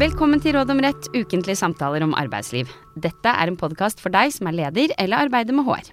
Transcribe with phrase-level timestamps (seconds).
[0.00, 2.70] Velkommen til Råd om rett, ukentlige samtaler om arbeidsliv.
[2.96, 5.90] Dette er en podkast for deg som er leder eller arbeider med HR.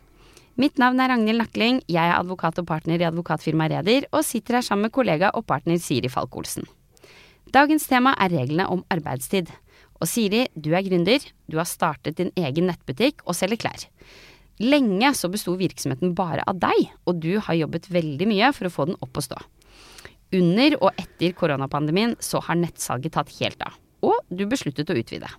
[0.56, 4.56] Mitt navn er Ragnhild Nakling, jeg er advokat og partner i advokatfirmaet Reder, og sitter
[4.56, 6.64] her sammen med kollega og partner Siri Falk-Olsen.
[7.52, 9.52] Dagens tema er reglene om arbeidstid.
[10.00, 13.84] Og Siri, du er gründer, du har startet din egen nettbutikk og selger klær.
[14.64, 18.74] Lenge så besto virksomheten bare av deg, og du har jobbet veldig mye for å
[18.78, 19.42] få den opp å stå.
[20.40, 23.76] Under og etter koronapandemien så har nettsalget tatt helt av,
[24.08, 25.30] og du besluttet å utvide.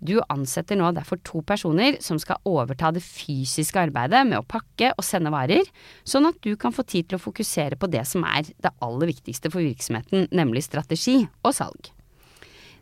[0.00, 4.94] Du ansetter nå derfor to personer som skal overta det fysiske arbeidet med å pakke
[4.94, 5.68] og sende varer,
[6.08, 9.12] sånn at du kan få tid til å fokusere på det som er det aller
[9.12, 11.92] viktigste for virksomheten, nemlig strategi og salg.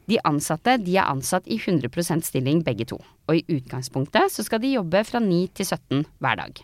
[0.08, 2.96] De ansatte de er ansatt i 100 stilling begge to,
[3.28, 6.62] og i utgangspunktet så skal de jobbe fra 9 til 17 hver dag.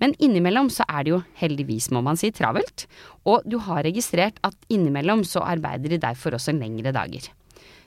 [0.00, 2.86] Men innimellom så er det jo heldigvis, må man si, travelt,
[3.26, 7.28] og du har registrert at innimellom så arbeider de derfor også lengre dager.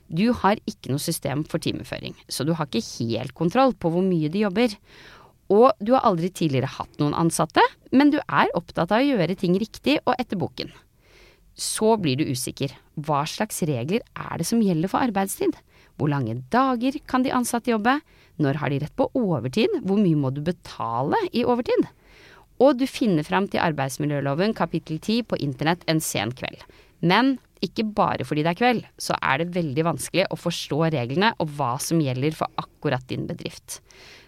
[0.07, 4.05] Du har ikke noe system for timeføring, så du har ikke helt kontroll på hvor
[4.05, 4.75] mye de jobber.
[5.51, 9.37] Og du har aldri tidligere hatt noen ansatte, men du er opptatt av å gjøre
[9.39, 10.71] ting riktig og etter boken.
[11.57, 12.75] Så blir du usikker.
[12.95, 15.55] Hva slags regler er det som gjelder for arbeidstid?
[15.97, 17.97] Hvor lange dager kan de ansatte jobbe?
[18.37, 19.79] Når har de rett på overtid?
[19.81, 21.87] Hvor mye må du betale i overtid?
[22.61, 26.61] Og du finner fram til arbeidsmiljøloven kapittel 10 på internett en sen kveld.
[27.01, 31.33] Men ikke bare fordi det er kveld, så er det veldig vanskelig å forstå reglene
[31.41, 33.79] og hva som gjelder for akkurat din bedrift.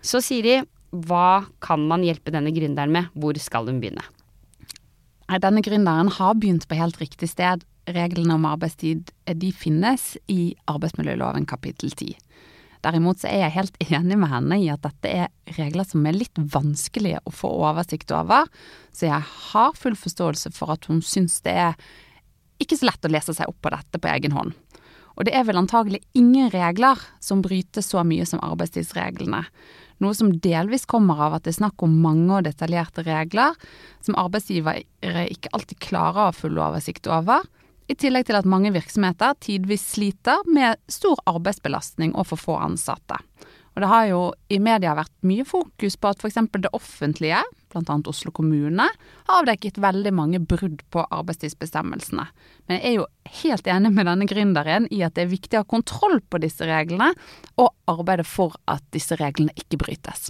[0.01, 3.11] Så Siri, hva kan man hjelpe denne gründeren med?
[3.13, 4.05] Hvor skal hun begynne?
[5.29, 7.61] Denne gründeren har begynt på helt riktig sted.
[7.89, 12.17] Reglene om arbeidstid de finnes i arbeidsmiljøloven kapittel 10.
[12.85, 16.17] Derimot så er jeg helt enig med henne i at dette er regler som er
[16.17, 18.49] litt vanskelige å få oversikt over,
[18.95, 21.89] så jeg har full forståelse for at hun syns det er
[22.59, 24.55] ikke så lett å lese seg opp på dette på egen hånd.
[25.19, 29.43] Og det er vel antagelig ingen regler som bryter så mye som arbeidstidsreglene,
[29.99, 33.57] noe som delvis kommer av at det er snakk om mange og detaljerte regler
[34.05, 37.43] som arbeidsgivere ikke alltid klarer å ha full oversikt over,
[37.89, 43.17] i tillegg til at mange virksomheter tidvis sliter med stor arbeidsbelastning og for få ansatte.
[43.75, 44.21] Og det har jo
[44.51, 46.39] i media vært mye fokus på at f.eks.
[46.57, 47.41] det offentlige,
[47.71, 47.97] bl.a.
[48.09, 48.87] Oslo kommune,
[49.29, 52.25] har avdekket veldig mange brudd på arbeidstidsbestemmelsene.
[52.67, 53.07] Men jeg er jo
[53.43, 56.67] helt enig med denne gründeren i at det er viktig å ha kontroll på disse
[56.67, 57.13] reglene,
[57.61, 60.29] og arbeide for at disse reglene ikke brytes.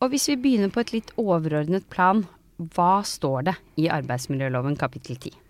[0.00, 2.24] Og hvis vi begynner på et litt overordnet plan,
[2.60, 5.49] hva står det i arbeidsmiljøloven kapittel 10?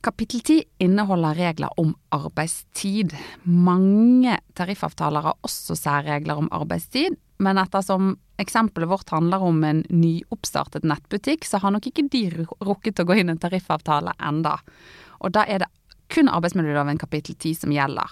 [0.00, 3.14] Kapittel 10 inneholder regler om arbeidstid.
[3.42, 10.84] Mange tariffavtaler har også særregler om arbeidstid, men ettersom eksempelet vårt handler om en nyoppstartet
[10.84, 12.24] nettbutikk, så har nok ikke de
[12.64, 14.58] rukket å gå inn en tariffavtale enda.
[15.22, 15.70] Og da er det
[16.12, 18.10] kun arbeidsmiljøloven kapittel 10 som gjelder.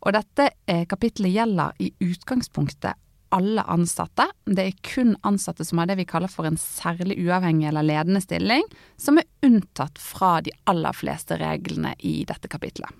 [0.00, 2.96] Og dette eh, kapittelet gjelder i utgangspunktet
[3.34, 4.26] alle ansatte.
[4.46, 8.22] Det er kun ansatte som har det vi kaller for en særlig uavhengig eller ledende
[8.24, 8.66] stilling,
[9.00, 12.90] som er unntatt fra de aller fleste reglene i dette kapitlet.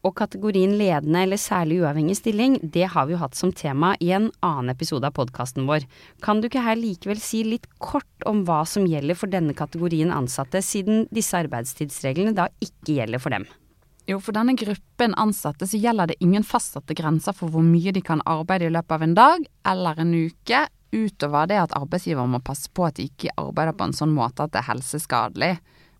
[0.00, 4.14] Og kategorien ledende eller særlig uavhengig stilling, det har vi jo hatt som tema i
[4.16, 5.84] en annen episode av podkasten vår.
[6.24, 10.14] Kan du ikke her likevel si litt kort om hva som gjelder for denne kategorien
[10.14, 13.44] ansatte, siden disse arbeidstidsreglene da ikke gjelder for dem?
[14.08, 18.02] Jo, for denne gruppen ansatte så gjelder det ingen fastsatte grenser for hvor mye de
[18.04, 22.40] kan arbeide i løpet av en dag eller en uke, utover det at arbeidsgiver må
[22.42, 25.52] passe på at de ikke arbeider på en sånn måte at det er helseskadelig.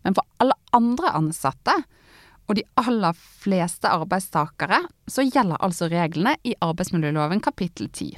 [0.03, 1.77] Men for alle andre ansatte,
[2.51, 8.17] og de aller fleste arbeidstakere, så gjelder altså reglene i arbeidsmiljøloven kapittel 10.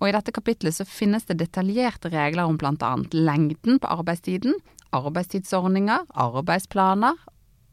[0.00, 2.92] Og i dette kapitlet så finnes det detaljerte regler om bl.a.
[3.16, 4.58] lengden på arbeidstiden,
[4.96, 7.16] arbeidstidsordninger, arbeidsplaner,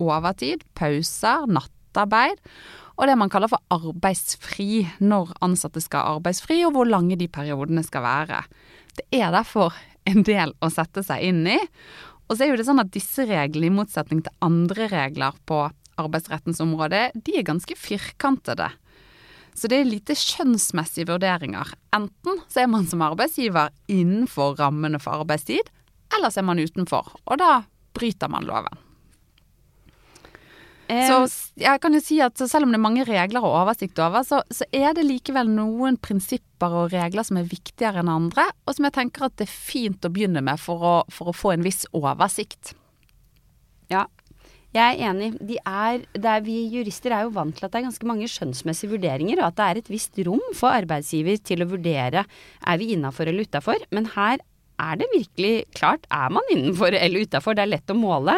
[0.04, 2.42] overtid, pauser, nattarbeid
[2.98, 7.84] og det man kaller for arbeidsfri, når ansatte skal arbeidsfri og hvor lange de periodene
[7.86, 8.42] skal være.
[8.98, 9.76] Det er derfor
[10.10, 11.60] en del å sette seg inn i.
[12.28, 15.68] Og så er jo det sånn at disse reglene, i motsetning til andre regler på
[15.98, 18.72] arbeidsrettens område, de er ganske firkantede.
[19.58, 21.70] Så det er lite skjønnsmessige vurderinger.
[21.96, 25.70] Enten så er man som arbeidsgiver innenfor rammene for arbeidstid,
[26.18, 27.14] eller så er man utenfor.
[27.26, 27.62] Og da
[27.98, 28.87] bryter man loven.
[30.88, 34.24] Så jeg kan jo si at selv om det er mange regler og oversikt over,
[34.28, 38.78] så, så, er det likevel noen prinsipper og regler som er viktigere enn andre, og
[38.78, 41.56] som jeg tenker at det er fint å begynne med for å, for å få
[41.56, 42.72] en viss oversikt.
[43.92, 44.06] Ja,
[44.76, 45.32] jeg er enig.
[45.48, 48.92] De er, er, vi jurister er jo vant til at det er ganske mange skjønnsmessige
[48.96, 52.92] vurderinger, og at det er et visst rom for arbeidsgiver til å vurdere er vi
[52.96, 53.88] innafor eller utafor.
[53.96, 54.44] Men her
[54.78, 56.06] er det virkelig klart.
[56.14, 57.58] Er man innenfor eller utafor?
[57.58, 58.38] Det er lett å måle.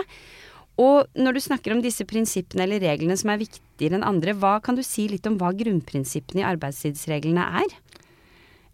[0.80, 4.58] Og når du snakker om disse prinsippene eller reglene som er viktigere enn andre, hva
[4.64, 7.74] kan du si litt om hva grunnprinsippene i arbeidstidsreglene er?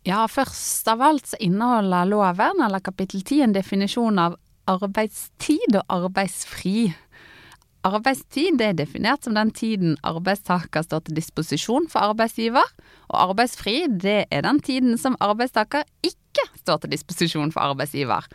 [0.05, 4.35] Ja, først av alt så inneholder loven, eller kapittel 10, en definisjon av
[4.69, 6.91] arbeidstid og arbeidsfri.
[7.85, 12.69] Arbeidstid er definert som den tiden arbeidstaker står til disposisjon for arbeidsgiver,
[13.09, 18.25] og arbeidsfri det er den tiden som arbeidstaker ikke står til disposisjon for arbeidsgiver.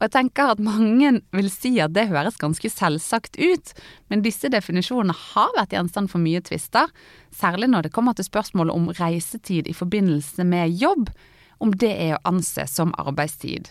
[0.00, 3.72] Og jeg tenker at mange vil si at det høres ganske selvsagt ut,
[4.08, 6.88] men disse definisjonene har vært gjenstand for mye tvister,
[7.36, 11.12] særlig når det kommer til spørsmålet om reisetid i forbindelse med jobb,
[11.60, 13.68] om det er å anse som arbeidstid.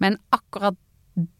[0.00, 0.80] Men akkurat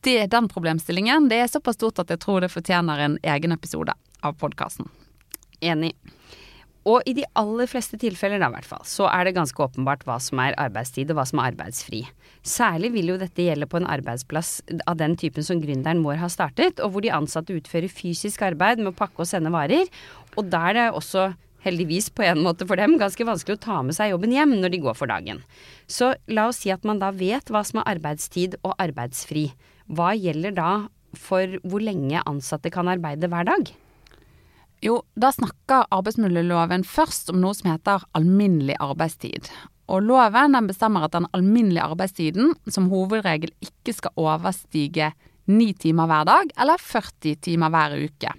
[0.05, 3.97] det, den problemstillingen, det er såpass stort at jeg tror det fortjener en egen episode
[4.21, 4.91] av podkasten.
[5.65, 5.95] Enig.
[6.89, 10.07] Og i de aller fleste tilfeller, da i hvert fall, så er det ganske åpenbart
[10.09, 12.05] hva som er arbeidstid og hva som er arbeidsfri.
[12.47, 16.33] Særlig vil jo dette gjelde på en arbeidsplass av den typen som gründeren vår har
[16.33, 19.91] startet, og hvor de ansatte utfører fysisk arbeid med å pakke og sende varer.
[20.39, 21.33] Og der er det også
[21.65, 24.73] heldigvis på en måte for dem, ganske vanskelig å ta med seg jobben hjem når
[24.73, 25.43] de går for dagen.
[25.91, 29.51] Så la oss si at man da vet hva som er arbeidstid og arbeidsfri.
[29.91, 30.71] Hva gjelder da
[31.19, 33.73] for hvor lenge ansatte kan arbeide hver dag?
[34.85, 39.49] Jo, da snakker arbeidsmiljøloven først om noe som heter alminnelig arbeidstid.
[39.91, 45.11] Og loven bestemmer at den alminnelige arbeidstiden som hovedregel ikke skal overstige
[45.49, 48.35] ni timer hver dag eller 40 timer hver uke.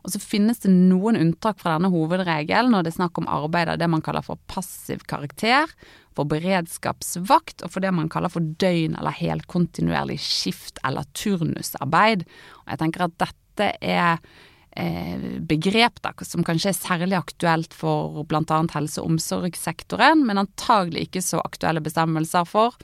[0.00, 3.68] Og så finnes det noen unntak fra denne hovedregelen når det er snakk om arbeid
[3.68, 5.68] av det man kaller for passiv karakter,
[6.16, 12.24] for beredskapsvakt og for det man kaller for døgn- eller helkontinuerlig skift- eller turnusarbeid.
[12.64, 14.24] Og jeg tenker at dette er
[14.70, 18.60] begrep da, som kanskje er særlig aktuelt for bl.a.
[18.74, 22.76] helse- og omsorgssektoren, men antagelig ikke så aktuelle bestemmelser for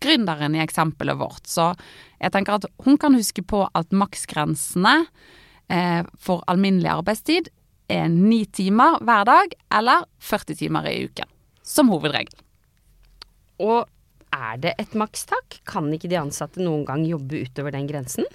[0.00, 1.46] gründeren i eksempelet vårt.
[1.48, 1.72] Så
[2.20, 4.96] jeg tenker at hun kan huske på at maksgrensene
[5.72, 7.50] eh, for alminnelig arbeidstid
[7.92, 11.28] er ni timer hver dag eller 40 timer i uken,
[11.62, 12.34] som hovedregel.
[13.62, 13.86] Og
[14.34, 15.60] er det et makstak?
[15.68, 18.26] Kan ikke de ansatte noen gang jobbe utover den grensen?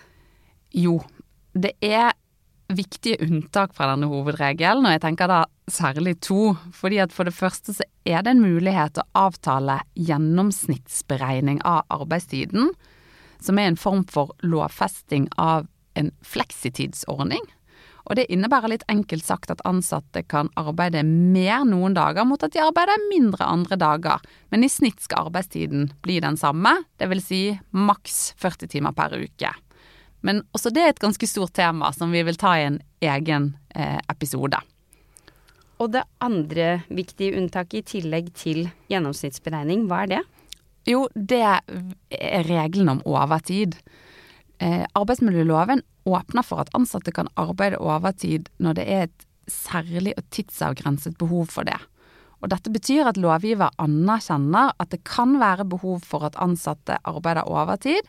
[0.72, 1.02] Jo,
[1.54, 2.14] det er
[2.76, 5.42] viktige unntak fra denne hovedregelen, og jeg tenker da
[5.72, 6.56] særlig to.
[6.74, 12.72] fordi at For det første så er det en mulighet å avtale gjennomsnittsberegning av arbeidstiden,
[13.42, 17.42] som er en form for lovfesting av en fleksitidsordning.
[18.10, 22.54] Og det innebærer litt enkelt sagt at ansatte kan arbeide mer noen dager mot at
[22.56, 27.28] de arbeider mindre andre dager, men i snitt skal arbeidstiden bli den samme, dvs.
[27.28, 27.42] Si
[27.72, 29.54] maks 40 timer per uke.
[30.22, 33.54] Men også det er et ganske stort tema som vi vil ta i en egen
[33.76, 34.60] eh, episode.
[35.82, 40.22] Og det andre viktige unntaket i tillegg til gjennomsnittsberegning, hva er det?
[40.90, 43.78] Jo, det er reglene om overtid.
[44.62, 50.26] Eh, arbeidsmiljøloven åpner for at ansatte kan arbeide overtid når det er et særlig og
[50.34, 51.78] tidsavgrenset behov for det.
[52.42, 57.48] Og dette betyr at lovgiver anerkjenner at det kan være behov for at ansatte arbeider
[57.50, 58.08] overtid,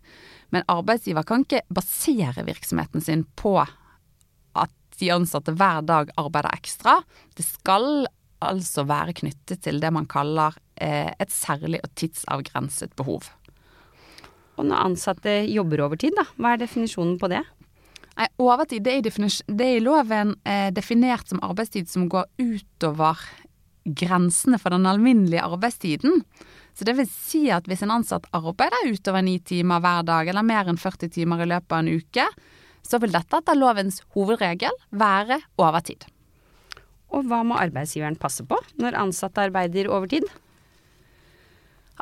[0.53, 7.01] men arbeidsgiver kan ikke basere virksomheten sin på at de ansatte hver dag arbeider ekstra.
[7.37, 8.07] Det skal
[8.43, 13.29] altså være knyttet til det man kaller eh, et særlig og tidsavgrenset behov.
[14.61, 17.43] Og når ansatte jobber overtid, da, hva er definisjonen på det?
[18.13, 23.21] Nei, Overtid det er, det er i loven eh, definert som arbeidstid som går utover
[23.85, 26.23] grensene for den alminnelige arbeidstiden.
[26.75, 30.47] Så det vil si at hvis en ansatt arbeider utover ni timer hver dag, eller
[30.47, 32.27] mer enn 40 timer i løpet av en uke,
[32.83, 36.07] så vil dette etter lovens hovedregel være overtid.
[37.13, 40.25] Og hva må arbeidsgiveren passe på når ansatte arbeider overtid?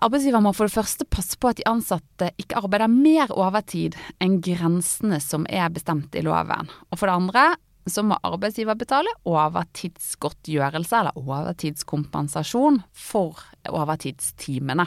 [0.00, 4.38] Arbeidsgiver må for det første passe på at de ansatte ikke arbeider mer overtid enn
[4.44, 6.70] grensene som er bestemt i loven.
[6.88, 7.44] Og for det andre
[7.88, 14.87] så må arbeidsgiver betale overtidsgodtgjørelse eller overtidskompensasjon for overtidstimene.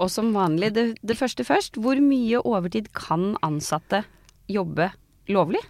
[0.00, 4.02] Og som vanlig, det, det, første først, hvor mye overtid kan ansatte
[4.50, 4.88] jobbe
[5.28, 5.60] lovlig?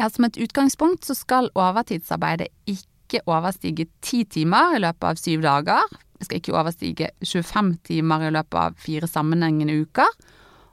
[0.00, 5.44] Ja, Som et utgangspunkt så skal overtidsarbeidet ikke overstige ti timer i løpet av syv
[5.44, 5.84] dager.
[6.16, 10.08] Det skal ikke overstige 25 timer i løpet av fire sammenhengende uker.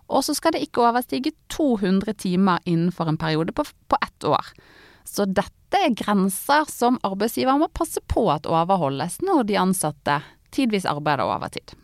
[0.08, 4.54] Og så skal det ikke overstige 200 timer innenfor en periode på, på ett år.
[5.08, 10.22] Så dette er grenser som arbeidsgiver må passe på at overholdes når de ansatte
[10.56, 11.76] tidvis arbeider overtid.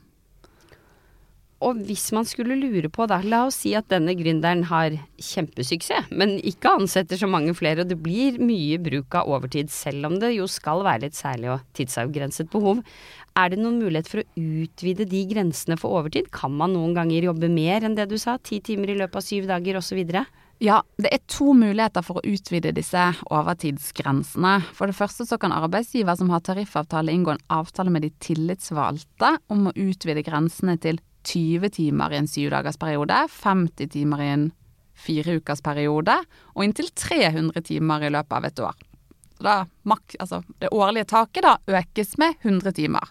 [1.64, 6.10] Og hvis man skulle lure på, da, la oss si at denne gründeren har kjempesuksess,
[6.12, 10.18] men ikke ansetter så mange flere, og det blir mye bruk av overtid, selv om
[10.20, 12.84] det jo skal være litt særlig og tidsavgrenset behov.
[13.34, 16.28] Er det noen mulighet for å utvide de grensene for overtid?
[16.36, 19.26] Kan man noen ganger jobbe mer enn det du sa, ti timer i løpet av
[19.26, 20.04] syv dager osv.?
[20.62, 24.54] Ja, det er to muligheter for å utvide disse overtidsgrensene.
[24.78, 29.34] For det første så kan arbeidsgiver som har tariffavtale inngå en avtale med de tillitsvalgte
[29.52, 34.48] om å utvide grensene til 20 timer i en syvdagersperiode, 50 timer i en
[35.04, 36.20] fireukersperiode
[36.54, 38.90] og inntil 300 timer i løpet av et år.
[39.44, 39.56] Da,
[40.22, 43.10] altså, det årlige taket da økes med 100 timer.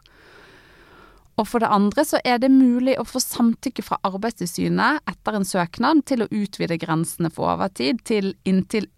[1.41, 5.47] Og for det andre så er det mulig å få samtykke fra Arbeidstilsynet etter en
[5.49, 8.91] søknad til å utvide grensene for overtid til inntil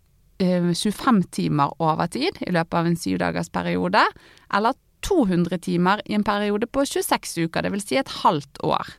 [0.43, 4.03] 25 timer overtid i løpet av en syvdagersperiode,
[4.59, 4.75] eller
[5.07, 7.87] 200 timer i en periode på 26 uker, dvs.
[7.87, 8.95] Si et halvt år.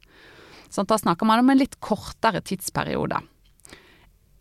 [0.70, 3.20] Så da snakker man om en litt kortere tidsperiode.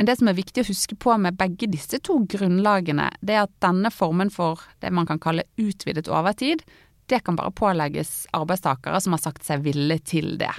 [0.04, 3.54] Det som er viktig å huske på med begge disse to grunnlagene, det er at
[3.62, 6.64] denne formen for det man kan kalle utvidet overtid,
[7.12, 10.52] det kan bare pålegges arbeidstakere som har sagt seg villig til det.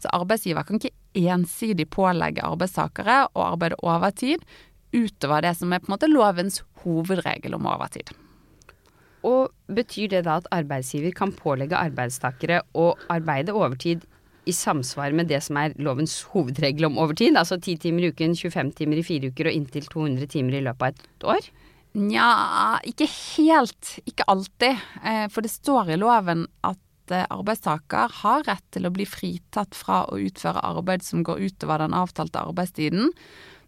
[0.00, 4.44] Så arbeidsgiver kan ikke ensidig pålegge arbeidstakere å arbeide overtid
[4.94, 8.10] utover det som er på en måte lovens hovedregel om overtid.
[9.26, 14.06] Og Betyr det da at arbeidsgiver kan pålegge arbeidstakere å arbeide overtid
[14.48, 17.36] i samsvar med det som er lovens hovedregel om overtid?
[17.38, 20.64] Altså 10 timer i uken, 25 timer i fire uker og inntil 200 timer i
[20.66, 21.50] løpet av et år?
[21.98, 23.96] Nja, ikke helt.
[24.06, 24.78] Ikke alltid.
[25.02, 29.74] Eh, for det står i loven at eh, arbeidstaker har rett til å bli fritatt
[29.74, 33.10] fra å utføre arbeid som går utover den avtalte arbeidstiden,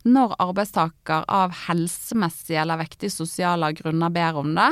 [0.06, 4.70] når arbeidstaker av helsemessige eller vektige sosiale grunner ber om det.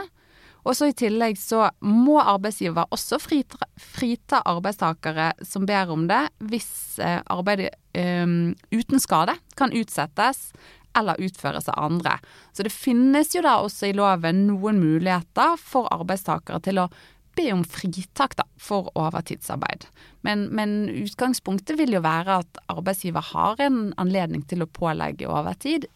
[0.61, 6.21] Og så I tillegg så må arbeidsgiver også frita, frita arbeidstakere som ber om det,
[6.51, 10.51] hvis eh, arbeidet um, uten skade kan utsettes
[10.99, 12.17] eller utføres av andre.
[12.53, 16.91] Så det finnes jo da også i loven noen muligheter for arbeidstakere til å
[17.39, 19.87] be om fritak da, for overtidsarbeid.
[20.27, 25.87] Men, men, utgangspunktet vil jo være at arbeidsgiver har en anledning til å pålegge overtid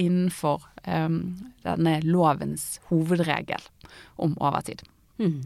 [0.00, 1.18] innenfor um,
[1.64, 3.64] denne lovens hovedregel
[4.22, 4.84] om overtid.
[5.20, 5.42] Mm.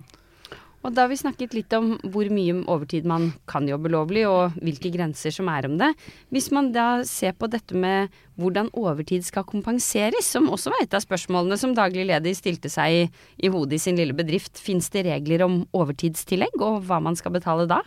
[0.87, 4.55] Og da har vi snakket litt om hvor mye overtid man kan jobbe lovlig, og
[4.63, 5.89] hvilke grenser som er om det.
[6.31, 10.95] Hvis man da ser på dette med hvordan overtid skal kompenseres, som også var et
[10.95, 13.03] av spørsmålene som daglig leder stilte seg i,
[13.43, 17.35] i hodet i sin lille bedrift, fins det regler om overtidstillegg, og hva man skal
[17.35, 17.83] betale da?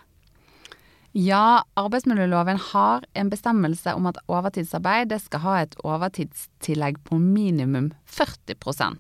[1.16, 9.00] Ja, arbeidsmiljøloven har en bestemmelse om at overtidsarbeid skal ha et overtidstillegg på minimum 40%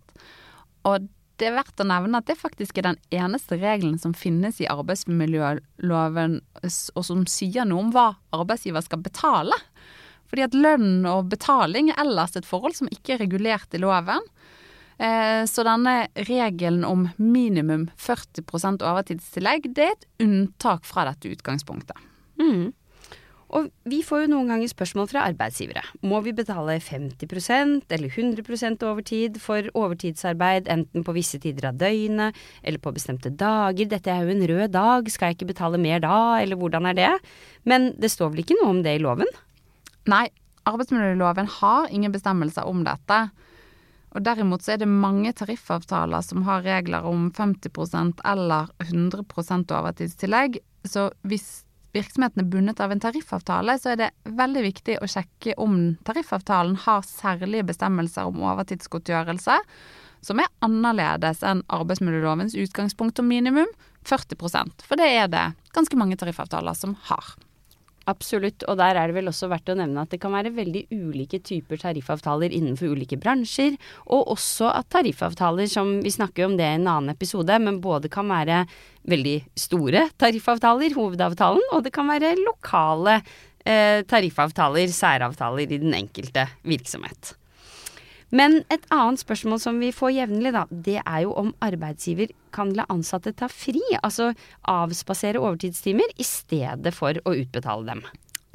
[0.90, 1.06] Og
[1.40, 4.68] det er verdt å nevne at det faktisk er den eneste regelen som finnes i
[4.70, 9.56] arbeidsmiljøloven og som sier noe om hva arbeidsgiver skal betale.
[10.30, 14.26] Fordi at lønn og betaling er ellers et forhold som ikke er regulert i loven.
[15.00, 21.98] Eh, så denne regelen om minimum 40% overtidstillegg, det er et unntak fra dette utgangspunktet.
[22.40, 22.70] Mm.
[23.50, 25.82] Og vi får jo noen ganger spørsmål fra arbeidsgivere.
[26.06, 32.38] Må vi betale 50% eller 100% overtid for overtidsarbeid, enten på visse tider av døgnet
[32.62, 33.90] eller på bestemte dager?
[33.90, 37.00] Dette er jo en rød dag, skal jeg ikke betale mer da, eller hvordan er
[37.00, 37.14] det?
[37.66, 39.30] Men det står vel ikke noe om det i loven?
[40.10, 40.28] Nei,
[40.70, 43.24] arbeidsmiljøloven har ingen bestemmelser om dette.
[44.14, 50.62] Og derimot så er det mange tariffavtaler som har regler om 50% eller 100% overtidstillegg.
[50.86, 51.64] Så hvis
[51.96, 56.78] virksomheten er bundet av en tariffavtale, så er det veldig viktig å sjekke om tariffavtalen
[56.86, 59.58] har særlige bestemmelser om overtidsgodtgjørelse
[60.26, 63.70] som er annerledes enn arbeidsmiljølovens utgangspunkt om minimum
[64.08, 67.36] 40% for det er det ganske mange tariffavtaler som har.
[68.10, 70.86] Absolutt, og der er det vel også verdt å nevne at det kan være veldig
[70.96, 73.76] ulike typer tariffavtaler innenfor ulike bransjer,
[74.10, 78.12] og også at tariffavtaler, som vi snakker om det i en annen episode, men både
[78.12, 78.64] kan være
[79.10, 86.50] veldig store tariffavtaler, hovedavtalen, og det kan være lokale eh, tariffavtaler, særavtaler i den enkelte
[86.68, 87.39] virksomhet.
[88.36, 92.74] Men et annet spørsmål som vi får jevnlig, da, det er jo om arbeidsgiver kan
[92.78, 94.32] la ansatte ta fri, altså
[94.70, 98.04] avspasere overtidstimer i stedet for å utbetale dem.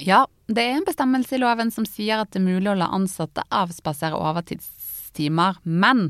[0.03, 2.89] Ja, det er en bestemmelse i loven som sier at det er mulig å la
[2.95, 6.09] ansatte avspasere overtidstimer, men,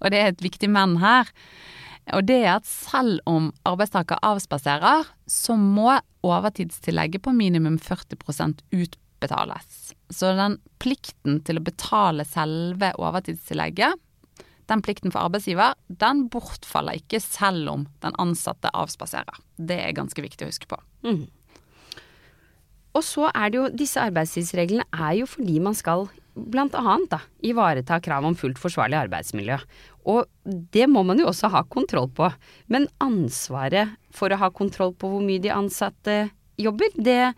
[0.00, 1.28] og det er et viktig men her,
[2.12, 5.94] og det er at selv om arbeidstaker avspaserer, så må
[6.24, 9.93] overtidstillegget på minimum 40 utbetales betales.
[10.12, 14.00] Så den plikten til å betale selve overtidstillegget,
[14.68, 19.40] den plikten for arbeidsgiver, den bortfaller ikke selv om den ansatte avspaserer.
[19.56, 20.78] Det er ganske viktig å huske på.
[21.04, 21.24] Mm.
[22.94, 27.20] Og så er det jo Disse arbeidstidsreglene er jo fordi man skal blant annet da,
[27.46, 29.58] ivareta krav om fullt forsvarlig arbeidsmiljø.
[30.10, 30.26] Og
[30.74, 32.30] det må man jo også ha kontroll på.
[32.66, 36.16] Men ansvaret for å ha kontroll på hvor mye de ansatte
[36.60, 37.34] jobber, det,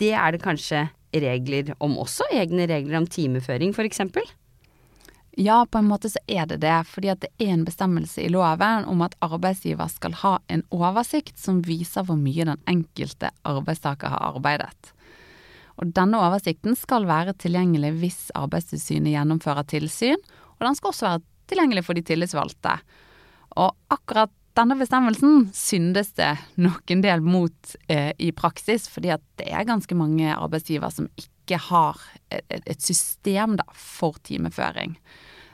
[0.00, 0.86] det er det kanskje
[1.22, 4.00] regler om også egne regler om timeføring, f.eks.?
[5.36, 8.30] Ja, på en måte så er det det, fordi at det er en bestemmelse i
[8.30, 14.14] loven om at arbeidsgiver skal ha en oversikt som viser hvor mye den enkelte arbeidstaker
[14.14, 14.92] har arbeidet.
[15.74, 20.20] Og denne oversikten skal være tilgjengelig hvis Arbeidstilsynet gjennomfører tilsyn,
[20.54, 22.76] og den skal også være tilgjengelig for de tillitsvalgte.
[23.58, 29.22] Og akkurat denne bestemmelsen syndes det nok en del mot eh, i praksis, fordi at
[29.40, 31.98] det er ganske mange arbeidsgiver som ikke har
[32.30, 34.94] et, et system da, for timeføring.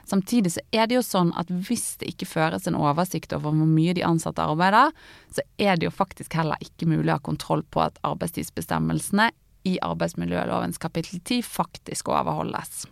[0.05, 3.69] Samtidig så er det jo sånn at hvis det ikke føres en oversikt over hvor
[3.69, 4.93] mye de ansatte arbeider,
[5.33, 9.29] så er det jo faktisk heller ikke mulig å ha kontroll på at arbeidstidsbestemmelsene
[9.69, 12.85] i arbeidsmiljølovens kapittel 10 faktisk overholdes.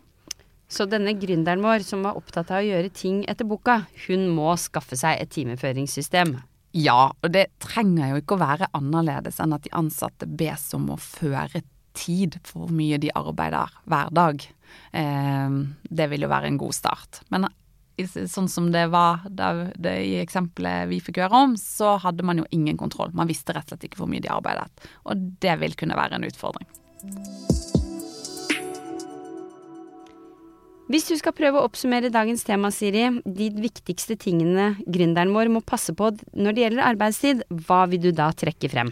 [0.70, 4.54] Så denne gründeren vår som var opptatt av å gjøre ting etter boka, hun må
[4.62, 6.36] skaffe seg et timeføringssystem.
[6.78, 10.92] Ja, og det trenger jo ikke å være annerledes enn at de ansatte bes om
[10.94, 11.64] å føre
[11.98, 14.46] tid for hvor mye de arbeider hver dag.
[14.94, 15.58] Eh,
[15.90, 17.24] det vil jo være en god start.
[17.34, 17.50] Men
[18.06, 22.44] sånn som det var det, det, i eksempelet vi fikk høre om, så hadde man
[22.44, 23.12] jo ingen kontroll.
[23.18, 24.70] Man visste rett og slett ikke hvor mye de arbeidet.
[25.10, 26.70] Og det vil kunne være en utfordring.
[30.90, 35.62] Hvis du skal prøve å oppsummere dagens tema, Siri, de viktigste tingene gründeren vår må
[35.62, 38.90] passe på når det gjelder arbeidstid, hva vil du da trekke frem?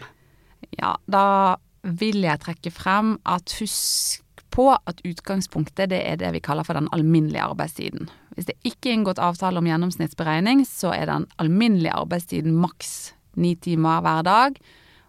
[0.78, 4.22] Ja, da vil jeg trekke frem at husk
[4.54, 8.12] på at utgangspunktet det er det vi kaller for den alminnelige arbeidstiden.
[8.38, 13.56] Hvis det ikke er inngått avtale om gjennomsnittsberegning, så er den alminnelige arbeidstiden maks ni
[13.58, 14.62] timer hver dag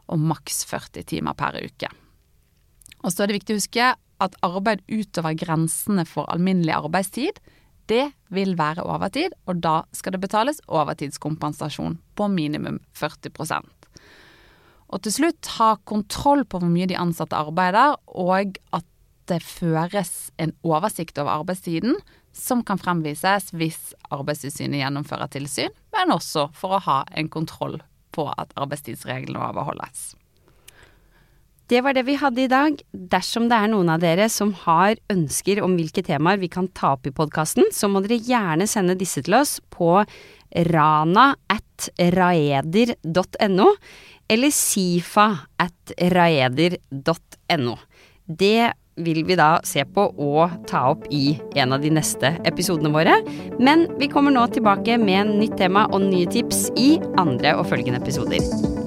[0.09, 1.92] og maks 40 timer per uke.
[3.04, 7.38] Og så er det viktig å huske at arbeid utover grensene for alminnelig arbeidstid,
[7.88, 13.64] det vil være overtid, og da skal det betales overtidskompensasjon på minimum 40%
[14.88, 18.87] Og til slutt ha kontroll på hvor mye de ansatte arbeider, og at
[19.28, 21.97] det føres en oversikt over arbeidstiden
[22.32, 27.80] som kan fremvises hvis Arbeidstilsynet gjennomfører tilsyn, men også for å ha en kontroll
[28.14, 30.14] på at arbeidstidsreglene overholdes.
[31.69, 32.78] Det var det vi hadde i dag.
[33.13, 36.95] Dersom det er noen av dere som har ønsker om hvilke temaer vi kan ta
[36.97, 39.99] opp i podkasten, så må dere gjerne sende disse til oss på
[40.73, 43.69] rana at raeder.no
[44.28, 45.28] eller sifa
[45.61, 47.76] at raeder.no.
[48.25, 52.93] Det vil vi da se på og ta opp i en av de neste episodene
[52.97, 53.21] våre.
[53.61, 58.02] Men vi kommer nå tilbake med nytt tema og nye tips i andre og følgende
[58.02, 58.77] episoder.